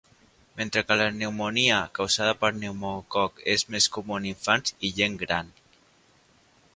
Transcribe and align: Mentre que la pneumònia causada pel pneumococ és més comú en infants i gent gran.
Mentre 0.59 0.81
que 0.91 0.95
la 1.01 1.05
pneumònia 1.17 1.75
causada 1.99 2.31
pel 2.39 2.57
pneumococ 2.57 3.45
és 3.55 3.67
més 3.75 3.89
comú 3.99 4.19
en 4.19 4.27
infants 4.31 4.73
i 4.89 4.93
gent 5.01 5.23
gran. 5.25 5.53